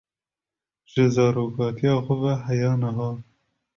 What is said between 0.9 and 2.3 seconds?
Ji zaroktiya xwe